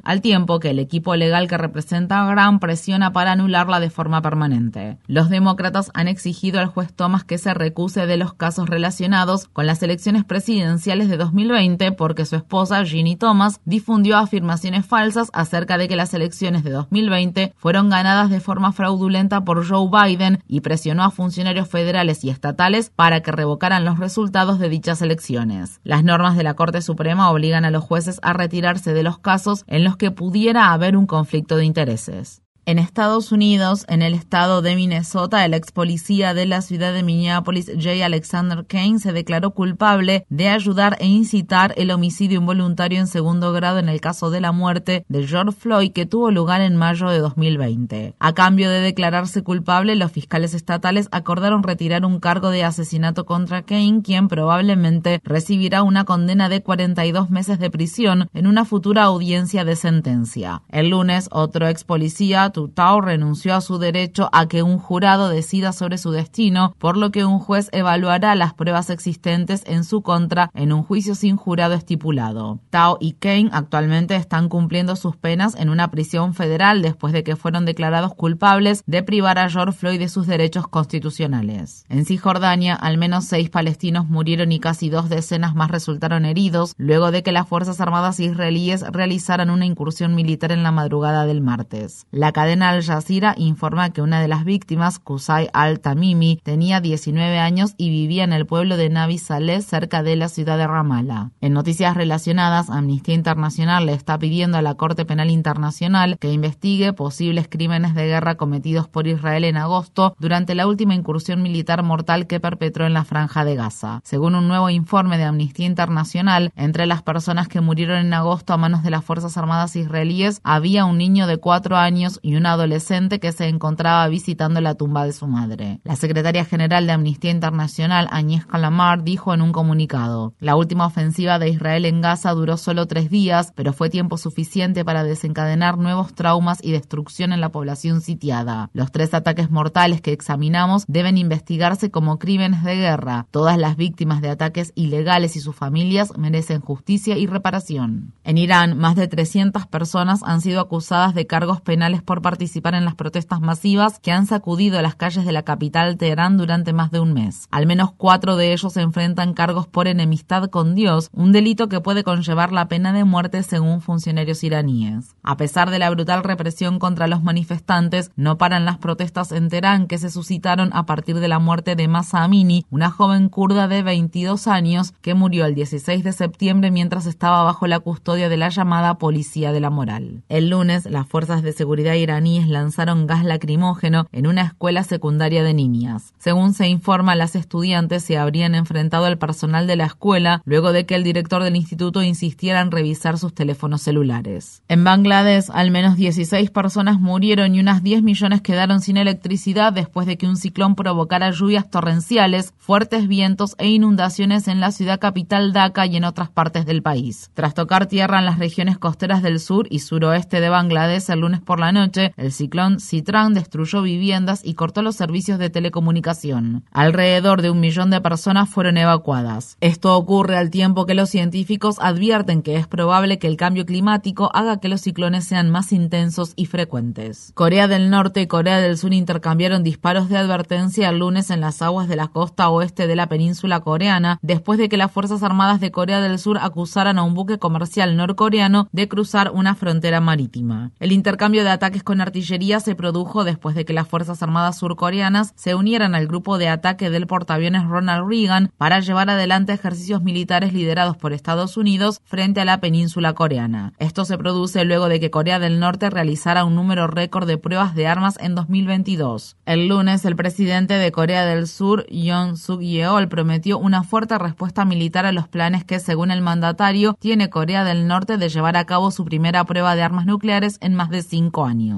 al 0.04 0.20
tiempo 0.20 0.60
que 0.60 0.70
el 0.70 0.78
equipo 0.78 1.16
legal 1.16 1.48
que 1.48 1.56
representa 1.56 2.20
a 2.20 2.30
Graham 2.30 2.60
presiona 2.60 3.12
para 3.12 3.32
anularla 3.32 3.80
de 3.80 3.88
forma 3.88 4.20
permanente. 4.20 4.98
Los 5.06 5.30
demócratas 5.30 5.90
han 5.94 6.06
exigido 6.06 6.60
al 6.60 6.66
juez 6.66 6.92
Thomas 6.92 7.24
que 7.24 7.38
se 7.38 7.54
recuse 7.54 8.06
de 8.06 8.18
los 8.18 8.34
casos 8.34 8.68
relacionados 8.68 9.46
con 9.46 9.66
las 9.66 9.82
elecciones 9.82 10.24
presidenciales 10.24 11.08
de 11.08 11.16
2020 11.16 11.92
porque 11.92 12.26
su 12.26 12.36
esposa 12.36 12.84
Ginny 12.84 13.16
Thomas 13.16 13.60
difundió 13.64 14.18
afirmaciones 14.18 14.84
falsas 14.84 15.30
acerca 15.32 15.78
de 15.78 15.88
que 15.88 15.96
las 15.96 16.12
elecciones 16.12 16.62
de 16.62 16.70
2020 16.70 17.54
fueron 17.56 17.88
ganadas 17.88 18.28
de 18.28 18.40
forma 18.40 18.72
fraudulenta 18.72 19.44
por 19.44 19.66
Joe 19.66 19.88
Biden 19.90 20.42
y 20.46 20.60
presionó 20.60 21.04
a 21.04 21.10
funcionarios 21.10 21.68
federales 21.68 22.22
y 22.22 22.30
estatales 22.30 22.92
para 22.94 23.22
que 23.22 23.32
revocaran 23.32 23.84
los 23.86 23.98
resultados 23.98 24.58
de 24.58 24.68
dichas 24.68 25.00
elecciones. 25.00 25.80
Las 25.84 26.04
normas 26.04 26.36
de 26.36 26.42
la 26.42 26.54
Corte 26.54 26.82
Suprema 26.82 27.30
obligan 27.30 27.64
a 27.64 27.70
los 27.70 27.82
jueces 27.82 28.20
a 28.22 28.34
retirarse 28.34 28.92
de 28.92 29.02
los 29.02 29.18
casos 29.18 29.37
en 29.66 29.84
los 29.84 29.96
que 29.96 30.10
pudiera 30.10 30.72
haber 30.72 30.96
un 30.96 31.06
conflicto 31.06 31.56
de 31.56 31.64
intereses. 31.64 32.42
En 32.68 32.78
Estados 32.78 33.32
Unidos, 33.32 33.86
en 33.88 34.02
el 34.02 34.12
estado 34.12 34.60
de 34.60 34.76
Minnesota, 34.76 35.42
el 35.42 35.54
ex 35.54 35.72
policía 35.72 36.34
de 36.34 36.44
la 36.44 36.60
ciudad 36.60 36.92
de 36.92 37.02
Minneapolis, 37.02 37.72
J. 37.74 38.04
Alexander 38.04 38.66
Kane, 38.66 38.98
se 38.98 39.14
declaró 39.14 39.52
culpable 39.52 40.26
de 40.28 40.50
ayudar 40.50 40.98
e 41.00 41.06
incitar 41.06 41.72
el 41.78 41.90
homicidio 41.90 42.40
involuntario 42.40 43.00
en 43.00 43.06
segundo 43.06 43.52
grado 43.52 43.78
en 43.78 43.88
el 43.88 44.02
caso 44.02 44.28
de 44.28 44.42
la 44.42 44.52
muerte 44.52 45.06
de 45.08 45.26
George 45.26 45.52
Floyd 45.58 45.92
que 45.92 46.04
tuvo 46.04 46.30
lugar 46.30 46.60
en 46.60 46.76
mayo 46.76 47.08
de 47.08 47.20
2020. 47.20 48.12
A 48.18 48.34
cambio 48.34 48.68
de 48.68 48.80
declararse 48.80 49.42
culpable, 49.42 49.96
los 49.96 50.12
fiscales 50.12 50.52
estatales 50.52 51.08
acordaron 51.10 51.62
retirar 51.62 52.04
un 52.04 52.20
cargo 52.20 52.50
de 52.50 52.64
asesinato 52.64 53.24
contra 53.24 53.62
Kane, 53.62 54.02
quien 54.04 54.28
probablemente 54.28 55.22
recibirá 55.24 55.82
una 55.82 56.04
condena 56.04 56.50
de 56.50 56.62
42 56.62 57.30
meses 57.30 57.60
de 57.60 57.70
prisión 57.70 58.28
en 58.34 58.46
una 58.46 58.66
futura 58.66 59.04
audiencia 59.04 59.64
de 59.64 59.74
sentencia. 59.74 60.60
El 60.68 60.90
lunes, 60.90 61.30
otro 61.32 61.66
ex 61.66 61.84
policía, 61.84 62.52
Tutau, 62.58 63.00
renunció 63.00 63.54
a 63.54 63.60
su 63.60 63.78
derecho 63.78 64.28
a 64.32 64.48
que 64.48 64.64
un 64.64 64.78
jurado 64.78 65.28
decida 65.28 65.72
sobre 65.72 65.96
su 65.96 66.10
destino, 66.10 66.74
por 66.78 66.96
lo 66.96 67.12
que 67.12 67.24
un 67.24 67.38
juez 67.38 67.68
evaluará 67.70 68.34
las 68.34 68.52
pruebas 68.52 68.90
existentes 68.90 69.62
en 69.64 69.84
su 69.84 70.02
contra 70.02 70.50
en 70.54 70.72
un 70.72 70.82
juicio 70.82 71.14
sin 71.14 71.36
jurado 71.36 71.74
estipulado. 71.74 72.58
Tao 72.70 72.98
y 73.00 73.12
Kane 73.12 73.50
actualmente 73.52 74.16
están 74.16 74.48
cumpliendo 74.48 74.96
sus 74.96 75.14
penas 75.14 75.54
en 75.54 75.68
una 75.68 75.92
prisión 75.92 76.34
federal 76.34 76.82
después 76.82 77.12
de 77.12 77.22
que 77.22 77.36
fueron 77.36 77.64
declarados 77.64 78.16
culpables 78.16 78.82
de 78.86 79.04
privar 79.04 79.38
a 79.38 79.48
George 79.48 79.78
Floyd 79.78 80.00
de 80.00 80.08
sus 80.08 80.26
derechos 80.26 80.66
constitucionales. 80.66 81.84
En 81.88 82.06
Cisjordania, 82.06 82.74
al 82.74 82.98
menos 82.98 83.26
seis 83.26 83.50
palestinos 83.50 84.08
murieron 84.08 84.50
y 84.50 84.58
casi 84.58 84.90
dos 84.90 85.08
decenas 85.08 85.54
más 85.54 85.70
resultaron 85.70 86.24
heridos 86.24 86.74
luego 86.76 87.12
de 87.12 87.22
que 87.22 87.30
las 87.30 87.46
Fuerzas 87.46 87.80
Armadas 87.80 88.18
israelíes 88.18 88.82
realizaran 88.90 89.48
una 89.48 89.64
incursión 89.64 90.16
militar 90.16 90.50
en 90.50 90.64
la 90.64 90.72
madrugada 90.72 91.24
del 91.24 91.40
martes. 91.40 92.06
La 92.10 92.32
cadena 92.48 92.70
Al 92.70 92.82
Jazeera 92.82 93.34
informa 93.36 93.90
que 93.90 94.00
una 94.00 94.22
de 94.22 94.28
las 94.28 94.42
víctimas, 94.42 94.98
Qusay 94.98 95.50
al-Tamimi, 95.52 96.40
tenía 96.42 96.80
19 96.80 97.38
años 97.38 97.74
y 97.76 97.90
vivía 97.90 98.24
en 98.24 98.32
el 98.32 98.46
pueblo 98.46 98.78
de 98.78 98.88
Nabi 98.88 99.18
Saleh, 99.18 99.60
cerca 99.60 100.02
de 100.02 100.16
la 100.16 100.30
ciudad 100.30 100.56
de 100.56 100.66
Ramallah. 100.66 101.32
En 101.42 101.52
noticias 101.52 101.94
relacionadas, 101.94 102.70
Amnistía 102.70 103.14
Internacional 103.14 103.84
le 103.84 103.92
está 103.92 104.18
pidiendo 104.18 104.56
a 104.56 104.62
la 104.62 104.76
Corte 104.76 105.04
Penal 105.04 105.28
Internacional 105.28 106.16
que 106.18 106.32
investigue 106.32 106.94
posibles 106.94 107.48
crímenes 107.50 107.94
de 107.94 108.06
guerra 108.06 108.36
cometidos 108.36 108.88
por 108.88 109.06
Israel 109.06 109.44
en 109.44 109.58
agosto 109.58 110.16
durante 110.18 110.54
la 110.54 110.66
última 110.66 110.94
incursión 110.94 111.42
militar 111.42 111.82
mortal 111.82 112.26
que 112.26 112.40
perpetró 112.40 112.86
en 112.86 112.94
la 112.94 113.04
franja 113.04 113.44
de 113.44 113.56
Gaza. 113.56 114.00
Según 114.04 114.34
un 114.34 114.48
nuevo 114.48 114.70
informe 114.70 115.18
de 115.18 115.24
Amnistía 115.24 115.66
Internacional, 115.66 116.50
entre 116.56 116.86
las 116.86 117.02
personas 117.02 117.46
que 117.46 117.60
murieron 117.60 117.98
en 117.98 118.14
agosto 118.14 118.54
a 118.54 118.56
manos 118.56 118.82
de 118.82 118.90
las 118.90 119.04
Fuerzas 119.04 119.36
Armadas 119.36 119.76
israelíes 119.76 120.40
había 120.44 120.86
un 120.86 120.96
niño 120.96 121.26
de 121.26 121.36
cuatro 121.36 121.76
años 121.76 122.20
y 122.22 122.37
un 122.38 122.46
adolescente 122.46 123.20
que 123.20 123.32
se 123.32 123.48
encontraba 123.48 124.08
visitando 124.08 124.60
la 124.60 124.74
tumba 124.74 125.04
de 125.04 125.12
su 125.12 125.26
madre. 125.26 125.80
La 125.84 125.96
secretaria 125.96 126.44
general 126.44 126.86
de 126.86 126.92
Amnistía 126.92 127.30
Internacional, 127.30 128.08
Agnès 128.10 128.46
Calamar, 128.46 129.04
dijo 129.04 129.34
en 129.34 129.42
un 129.42 129.52
comunicado, 129.52 130.32
la 130.40 130.56
última 130.56 130.86
ofensiva 130.86 131.38
de 131.38 131.50
Israel 131.50 131.84
en 131.84 132.00
Gaza 132.00 132.32
duró 132.32 132.56
solo 132.56 132.86
tres 132.86 133.10
días, 133.10 133.52
pero 133.54 133.72
fue 133.72 133.90
tiempo 133.90 134.16
suficiente 134.16 134.84
para 134.84 135.04
desencadenar 135.04 135.78
nuevos 135.78 136.14
traumas 136.14 136.58
y 136.62 136.72
destrucción 136.72 137.32
en 137.32 137.40
la 137.40 137.50
población 137.50 138.00
sitiada. 138.00 138.70
Los 138.72 138.92
tres 138.92 139.14
ataques 139.14 139.50
mortales 139.50 140.00
que 140.00 140.12
examinamos 140.12 140.84
deben 140.86 141.18
investigarse 141.18 141.90
como 141.90 142.18
crímenes 142.18 142.64
de 142.64 142.76
guerra. 142.76 143.26
Todas 143.30 143.58
las 143.58 143.76
víctimas 143.76 144.20
de 144.20 144.30
ataques 144.30 144.72
ilegales 144.74 145.36
y 145.36 145.40
sus 145.40 145.54
familias 145.54 146.16
merecen 146.16 146.60
justicia 146.60 147.16
y 147.18 147.26
reparación. 147.26 148.12
En 148.24 148.38
Irán, 148.38 148.78
más 148.78 148.96
de 148.96 149.08
300 149.08 149.66
personas 149.66 150.22
han 150.22 150.40
sido 150.40 150.60
acusadas 150.60 151.14
de 151.14 151.26
cargos 151.26 151.60
penales 151.60 152.02
por 152.02 152.17
participar 152.22 152.74
en 152.74 152.84
las 152.84 152.94
protestas 152.94 153.40
masivas 153.40 153.98
que 154.00 154.12
han 154.12 154.26
sacudido 154.26 154.80
las 154.82 154.94
calles 154.94 155.24
de 155.24 155.32
la 155.32 155.42
capital 155.42 155.96
Teherán 155.96 156.36
durante 156.36 156.72
más 156.72 156.90
de 156.90 157.00
un 157.00 157.12
mes. 157.12 157.46
Al 157.50 157.66
menos 157.66 157.92
cuatro 157.96 158.36
de 158.36 158.52
ellos 158.52 158.76
enfrentan 158.76 159.34
cargos 159.34 159.66
por 159.66 159.88
enemistad 159.88 160.50
con 160.50 160.74
Dios, 160.74 161.10
un 161.12 161.32
delito 161.32 161.68
que 161.68 161.80
puede 161.80 162.04
conllevar 162.04 162.52
la 162.52 162.68
pena 162.68 162.92
de 162.92 163.04
muerte 163.04 163.42
según 163.42 163.80
funcionarios 163.80 164.44
iraníes. 164.44 165.14
A 165.22 165.36
pesar 165.36 165.70
de 165.70 165.78
la 165.78 165.90
brutal 165.90 166.24
represión 166.24 166.78
contra 166.78 167.06
los 167.06 167.22
manifestantes, 167.22 168.10
no 168.16 168.38
paran 168.38 168.64
las 168.64 168.78
protestas 168.78 169.32
en 169.32 169.48
Teherán 169.48 169.86
que 169.86 169.98
se 169.98 170.10
suscitaron 170.10 170.70
a 170.72 170.86
partir 170.86 171.20
de 171.20 171.28
la 171.28 171.38
muerte 171.38 171.76
de 171.76 171.88
Masa 171.88 172.24
Amini, 172.24 172.64
una 172.70 172.90
joven 172.90 173.28
kurda 173.28 173.68
de 173.68 173.82
22 173.82 174.46
años 174.46 174.92
que 175.00 175.14
murió 175.14 175.44
el 175.46 175.54
16 175.54 176.04
de 176.04 176.12
septiembre 176.12 176.70
mientras 176.70 177.06
estaba 177.06 177.42
bajo 177.42 177.66
la 177.66 177.80
custodia 177.80 178.28
de 178.28 178.36
la 178.36 178.48
llamada 178.48 178.98
Policía 178.98 179.52
de 179.52 179.60
la 179.60 179.70
Moral. 179.70 180.22
El 180.28 180.50
lunes, 180.50 180.86
las 180.86 181.06
fuerzas 181.06 181.42
de 181.42 181.52
seguridad 181.52 181.94
iraníes 181.94 182.07
lanzaron 182.08 183.06
gas 183.06 183.24
lacrimógeno 183.24 184.06
en 184.12 184.26
una 184.26 184.42
escuela 184.42 184.82
secundaria 184.82 185.42
de 185.42 185.52
niñas. 185.52 186.14
Según 186.18 186.54
se 186.54 186.66
informa, 186.66 187.14
las 187.14 187.36
estudiantes 187.36 188.02
se 188.02 188.16
habrían 188.16 188.54
enfrentado 188.54 189.04
al 189.04 189.18
personal 189.18 189.66
de 189.66 189.76
la 189.76 189.84
escuela 189.84 190.40
luego 190.44 190.72
de 190.72 190.86
que 190.86 190.94
el 190.94 191.04
director 191.04 191.42
del 191.42 191.56
instituto 191.56 192.02
insistiera 192.02 192.60
en 192.60 192.70
revisar 192.70 193.18
sus 193.18 193.34
teléfonos 193.34 193.82
celulares. 193.82 194.62
En 194.68 194.84
Bangladesh, 194.84 195.50
al 195.52 195.70
menos 195.70 195.96
16 195.96 196.50
personas 196.50 196.98
murieron 196.98 197.54
y 197.54 197.60
unas 197.60 197.82
10 197.82 198.02
millones 198.02 198.40
quedaron 198.40 198.80
sin 198.80 198.96
electricidad 198.96 199.72
después 199.72 200.06
de 200.06 200.16
que 200.16 200.26
un 200.26 200.36
ciclón 200.36 200.74
provocara 200.74 201.30
lluvias 201.30 201.70
torrenciales, 201.70 202.54
fuertes 202.56 203.06
vientos 203.06 203.54
e 203.58 203.68
inundaciones 203.68 204.48
en 204.48 204.60
la 204.60 204.72
ciudad 204.72 204.98
capital 204.98 205.52
Dhaka 205.52 205.86
y 205.86 205.96
en 205.96 206.04
otras 206.04 206.30
partes 206.30 206.64
del 206.64 206.82
país. 206.82 207.30
Tras 207.34 207.54
tocar 207.54 207.86
tierra 207.86 208.18
en 208.18 208.24
las 208.24 208.38
regiones 208.38 208.78
costeras 208.78 209.22
del 209.22 209.40
sur 209.40 209.66
y 209.70 209.80
suroeste 209.80 210.40
de 210.40 210.48
Bangladesh 210.48 211.10
el 211.10 211.20
lunes 211.20 211.40
por 211.40 211.60
la 211.60 211.72
noche, 211.72 211.97
el 211.98 212.32
ciclón 212.32 212.80
Citran 212.80 213.34
destruyó 213.34 213.82
viviendas 213.82 214.40
y 214.44 214.54
cortó 214.54 214.82
los 214.82 214.96
servicios 214.96 215.38
de 215.38 215.50
telecomunicación. 215.50 216.64
Alrededor 216.72 217.42
de 217.42 217.50
un 217.50 217.60
millón 217.60 217.90
de 217.90 218.00
personas 218.00 218.48
fueron 218.48 218.76
evacuadas. 218.76 219.56
Esto 219.60 219.96
ocurre 219.96 220.36
al 220.36 220.50
tiempo 220.50 220.86
que 220.86 220.94
los 220.94 221.10
científicos 221.10 221.76
advierten 221.80 222.42
que 222.42 222.56
es 222.56 222.66
probable 222.66 223.18
que 223.18 223.26
el 223.26 223.36
cambio 223.36 223.66
climático 223.66 224.30
haga 224.34 224.60
que 224.60 224.68
los 224.68 224.80
ciclones 224.80 225.24
sean 225.24 225.50
más 225.50 225.72
intensos 225.72 226.32
y 226.36 226.46
frecuentes. 226.46 227.32
Corea 227.34 227.68
del 227.68 227.90
Norte 227.90 228.20
y 228.20 228.26
Corea 228.26 228.60
del 228.60 228.78
Sur 228.78 228.94
intercambiaron 228.94 229.62
disparos 229.62 230.08
de 230.08 230.16
advertencia 230.16 230.88
el 230.88 230.98
lunes 230.98 231.30
en 231.30 231.40
las 231.40 231.62
aguas 231.62 231.88
de 231.88 231.96
la 231.96 232.08
costa 232.08 232.48
oeste 232.48 232.86
de 232.86 232.96
la 232.96 233.08
península 233.08 233.60
coreana, 233.60 234.18
después 234.22 234.58
de 234.58 234.68
que 234.68 234.76
las 234.76 234.92
Fuerzas 234.92 235.22
Armadas 235.22 235.60
de 235.60 235.70
Corea 235.70 236.00
del 236.00 236.18
Sur 236.18 236.38
acusaran 236.38 236.98
a 236.98 237.02
un 237.02 237.14
buque 237.14 237.38
comercial 237.38 237.96
norcoreano 237.96 238.68
de 238.72 238.88
cruzar 238.88 239.30
una 239.32 239.54
frontera 239.54 240.00
marítima. 240.00 240.72
El 240.80 240.92
intercambio 240.92 241.44
de 241.44 241.50
ataques 241.50 241.82
con 241.88 242.02
artillería 242.02 242.60
se 242.60 242.74
produjo 242.74 243.24
después 243.24 243.54
de 243.54 243.64
que 243.64 243.72
las 243.72 243.88
Fuerzas 243.88 244.22
Armadas 244.22 244.58
surcoreanas 244.58 245.32
se 245.36 245.54
unieran 245.54 245.94
al 245.94 246.06
grupo 246.06 246.36
de 246.36 246.50
ataque 246.50 246.90
del 246.90 247.06
portaaviones 247.06 247.64
Ronald 247.64 248.06
Reagan 248.06 248.52
para 248.58 248.80
llevar 248.80 249.08
adelante 249.08 249.54
ejercicios 249.54 250.02
militares 250.02 250.52
liderados 250.52 250.98
por 250.98 251.14
Estados 251.14 251.56
Unidos 251.56 252.02
frente 252.04 252.42
a 252.42 252.44
la 252.44 252.60
península 252.60 253.14
coreana. 253.14 253.72
Esto 253.78 254.04
se 254.04 254.18
produce 254.18 254.66
luego 254.66 254.90
de 254.90 255.00
que 255.00 255.10
Corea 255.10 255.38
del 255.38 255.60
Norte 255.60 255.88
realizara 255.88 256.44
un 256.44 256.56
número 256.56 256.88
récord 256.88 257.26
de 257.26 257.38
pruebas 257.38 257.74
de 257.74 257.86
armas 257.86 258.18
en 258.20 258.34
2022. 258.34 259.38
El 259.46 259.68
lunes, 259.68 260.04
el 260.04 260.14
presidente 260.14 260.74
de 260.74 260.92
Corea 260.92 261.24
del 261.24 261.48
Sur, 261.48 261.86
Yoon 261.88 262.36
Suk 262.36 262.60
Yeol, 262.60 263.08
prometió 263.08 263.56
una 263.56 263.82
fuerte 263.82 264.18
respuesta 264.18 264.66
militar 264.66 265.06
a 265.06 265.12
los 265.12 265.26
planes 265.26 265.64
que, 265.64 265.80
según 265.80 266.10
el 266.10 266.20
mandatario, 266.20 266.98
tiene 267.00 267.30
Corea 267.30 267.64
del 267.64 267.86
Norte 267.86 268.18
de 268.18 268.28
llevar 268.28 268.58
a 268.58 268.66
cabo 268.66 268.90
su 268.90 269.06
primera 269.06 269.42
prueba 269.44 269.74
de 269.74 269.80
armas 269.80 270.04
nucleares 270.04 270.58
en 270.60 270.74
más 270.74 270.90
de 270.90 271.00
cinco 271.00 271.46
años. 271.46 271.77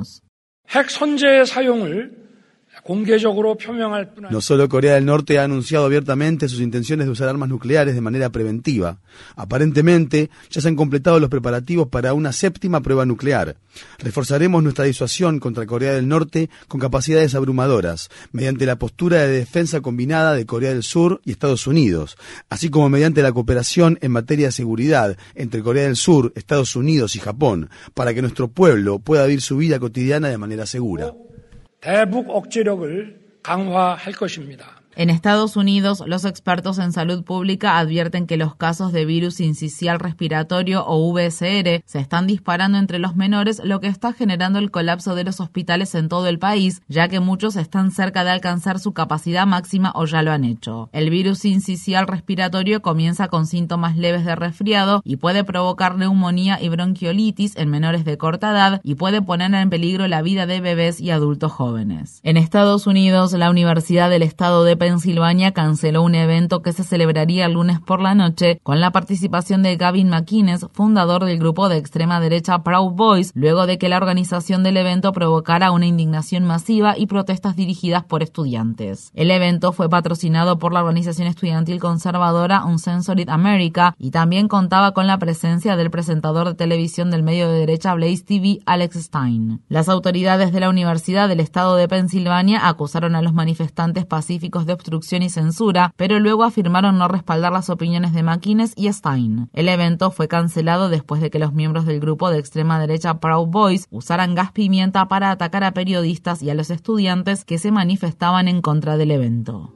핵 0.70 0.90
선제의 0.90 1.46
사용을 1.46 2.19
No 4.32 4.40
solo 4.40 4.68
Corea 4.68 4.94
del 4.94 5.06
Norte 5.06 5.38
ha 5.38 5.44
anunciado 5.44 5.84
abiertamente 5.84 6.48
sus 6.48 6.60
intenciones 6.60 7.06
de 7.06 7.12
usar 7.12 7.28
armas 7.28 7.48
nucleares 7.48 7.94
de 7.94 8.00
manera 8.00 8.30
preventiva. 8.30 8.98
Aparentemente, 9.36 10.28
ya 10.50 10.60
se 10.60 10.66
han 10.66 10.74
completado 10.74 11.20
los 11.20 11.30
preparativos 11.30 11.86
para 11.86 12.14
una 12.14 12.32
séptima 12.32 12.80
prueba 12.80 13.06
nuclear. 13.06 13.56
Reforzaremos 14.00 14.60
nuestra 14.64 14.86
disuasión 14.86 15.38
contra 15.38 15.66
Corea 15.66 15.92
del 15.92 16.08
Norte 16.08 16.50
con 16.66 16.80
capacidades 16.80 17.36
abrumadoras, 17.36 18.08
mediante 18.32 18.66
la 18.66 18.76
postura 18.76 19.18
de 19.18 19.28
defensa 19.28 19.80
combinada 19.80 20.34
de 20.34 20.44
Corea 20.44 20.70
del 20.70 20.82
Sur 20.82 21.20
y 21.24 21.30
Estados 21.30 21.68
Unidos, 21.68 22.16
así 22.48 22.70
como 22.70 22.88
mediante 22.88 23.22
la 23.22 23.30
cooperación 23.30 24.00
en 24.02 24.10
materia 24.10 24.46
de 24.46 24.52
seguridad 24.52 25.16
entre 25.36 25.62
Corea 25.62 25.84
del 25.84 25.94
Sur, 25.94 26.32
Estados 26.34 26.74
Unidos 26.74 27.14
y 27.14 27.20
Japón, 27.20 27.70
para 27.94 28.14
que 28.14 28.22
nuestro 28.22 28.48
pueblo 28.48 28.98
pueda 28.98 29.26
vivir 29.26 29.42
su 29.42 29.58
vida 29.58 29.78
cotidiana 29.78 30.28
de 30.28 30.38
manera 30.38 30.66
segura. 30.66 31.12
대북 31.80 32.30
억제력을 32.30 33.18
강화할 33.42 34.12
것입니다. 34.12 34.79
En 35.00 35.08
Estados 35.08 35.56
Unidos, 35.56 36.02
los 36.06 36.26
expertos 36.26 36.78
en 36.78 36.92
salud 36.92 37.24
pública 37.24 37.78
advierten 37.78 38.26
que 38.26 38.36
los 38.36 38.54
casos 38.54 38.92
de 38.92 39.06
virus 39.06 39.40
incisional 39.40 39.98
respiratorio 39.98 40.84
o 40.86 41.10
VSR 41.10 41.82
se 41.86 42.00
están 42.00 42.26
disparando 42.26 42.76
entre 42.76 42.98
los 42.98 43.16
menores, 43.16 43.62
lo 43.64 43.80
que 43.80 43.86
está 43.86 44.12
generando 44.12 44.58
el 44.58 44.70
colapso 44.70 45.14
de 45.14 45.24
los 45.24 45.40
hospitales 45.40 45.94
en 45.94 46.10
todo 46.10 46.26
el 46.26 46.38
país, 46.38 46.82
ya 46.86 47.08
que 47.08 47.18
muchos 47.18 47.56
están 47.56 47.92
cerca 47.92 48.24
de 48.24 48.30
alcanzar 48.32 48.78
su 48.78 48.92
capacidad 48.92 49.46
máxima 49.46 49.90
o 49.94 50.04
ya 50.04 50.20
lo 50.20 50.32
han 50.32 50.44
hecho. 50.44 50.90
El 50.92 51.08
virus 51.08 51.46
incisional 51.46 52.06
respiratorio 52.06 52.82
comienza 52.82 53.28
con 53.28 53.46
síntomas 53.46 53.96
leves 53.96 54.26
de 54.26 54.36
resfriado 54.36 55.00
y 55.02 55.16
puede 55.16 55.44
provocar 55.44 55.96
neumonía 55.96 56.60
y 56.60 56.68
bronquiolitis 56.68 57.56
en 57.56 57.70
menores 57.70 58.04
de 58.04 58.18
corta 58.18 58.50
edad 58.50 58.82
y 58.84 58.96
puede 58.96 59.22
poner 59.22 59.54
en 59.54 59.70
peligro 59.70 60.08
la 60.08 60.20
vida 60.20 60.44
de 60.44 60.60
bebés 60.60 61.00
y 61.00 61.10
adultos 61.10 61.52
jóvenes. 61.52 62.20
En 62.22 62.36
Estados 62.36 62.86
Unidos, 62.86 63.32
la 63.32 63.48
Universidad 63.48 64.10
del 64.10 64.24
Estado 64.24 64.62
de 64.62 64.76
Pensilvania 64.76 64.89
canceló 65.52 66.02
un 66.02 66.14
evento 66.14 66.62
que 66.62 66.72
se 66.72 66.84
celebraría 66.84 67.46
el 67.46 67.52
lunes 67.52 67.80
por 67.80 68.00
la 68.00 68.14
noche 68.14 68.60
con 68.62 68.80
la 68.80 68.90
participación 68.90 69.62
de 69.62 69.76
Gavin 69.76 70.08
McInnes, 70.08 70.66
fundador 70.72 71.24
del 71.24 71.38
grupo 71.38 71.68
de 71.68 71.76
extrema 71.76 72.20
derecha 72.20 72.62
Proud 72.62 72.92
Boys, 72.92 73.32
luego 73.34 73.66
de 73.66 73.78
que 73.78 73.88
la 73.88 73.96
organización 73.96 74.62
del 74.62 74.76
evento 74.76 75.12
provocara 75.12 75.70
una 75.70 75.86
indignación 75.86 76.44
masiva 76.44 76.96
y 76.96 77.06
protestas 77.06 77.56
dirigidas 77.56 78.04
por 78.04 78.22
estudiantes. 78.22 79.10
El 79.14 79.30
evento 79.30 79.72
fue 79.72 79.88
patrocinado 79.88 80.58
por 80.58 80.72
la 80.72 80.80
organización 80.80 81.28
estudiantil 81.28 81.80
conservadora 81.80 82.64
Uncensored 82.64 83.28
America 83.28 83.94
y 83.98 84.10
también 84.10 84.48
contaba 84.48 84.92
con 84.92 85.06
la 85.06 85.18
presencia 85.18 85.76
del 85.76 85.90
presentador 85.90 86.48
de 86.48 86.54
televisión 86.54 87.10
del 87.10 87.22
medio 87.22 87.48
de 87.48 87.58
derecha 87.58 87.94
Blaze 87.94 88.24
TV, 88.24 88.60
Alex 88.66 88.96
Stein. 88.96 89.62
Las 89.68 89.88
autoridades 89.88 90.52
de 90.52 90.60
la 90.60 90.68
Universidad 90.68 91.28
del 91.28 91.40
Estado 91.40 91.76
de 91.76 91.88
Pensilvania 91.88 92.68
acusaron 92.68 93.14
a 93.14 93.22
los 93.22 93.34
manifestantes 93.34 94.06
pacíficos 94.06 94.66
obstrucción 94.72 95.22
y 95.22 95.30
censura, 95.30 95.92
pero 95.96 96.20
luego 96.20 96.44
afirmaron 96.44 96.98
no 96.98 97.08
respaldar 97.08 97.52
las 97.52 97.70
opiniones 97.70 98.12
de 98.12 98.22
McInnes 98.22 98.72
y 98.76 98.92
Stein. 98.92 99.48
El 99.52 99.68
evento 99.68 100.10
fue 100.10 100.28
cancelado 100.28 100.88
después 100.88 101.20
de 101.20 101.30
que 101.30 101.38
los 101.38 101.52
miembros 101.52 101.86
del 101.86 102.00
grupo 102.00 102.30
de 102.30 102.38
extrema 102.38 102.78
derecha 102.78 103.20
Proud 103.20 103.48
Boys 103.48 103.86
usaran 103.90 104.34
gas 104.34 104.52
pimienta 104.52 105.08
para 105.08 105.30
atacar 105.30 105.64
a 105.64 105.72
periodistas 105.72 106.42
y 106.42 106.50
a 106.50 106.54
los 106.54 106.70
estudiantes 106.70 107.44
que 107.44 107.58
se 107.58 107.70
manifestaban 107.70 108.48
en 108.48 108.62
contra 108.62 108.96
del 108.96 109.10
evento. 109.10 109.74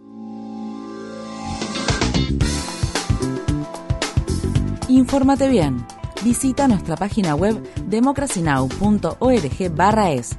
Infórmate 4.88 5.48
bien. 5.48 5.86
Visita 6.22 6.68
nuestra 6.68 6.96
página 6.96 7.34
web 7.34 7.60
democracynow.org/es. 7.86 10.36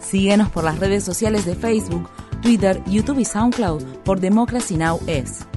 Síguenos 0.00 0.48
por 0.50 0.64
las 0.64 0.78
redes 0.78 1.04
sociales 1.04 1.44
de 1.44 1.54
Facebook, 1.54 2.08
Twitter, 2.46 2.80
YouTube 2.86 3.18
y 3.18 3.24
SoundCloud 3.24 3.82
por 4.04 4.20
Democracy 4.20 4.76
Now! 4.76 5.00
es. 5.08 5.55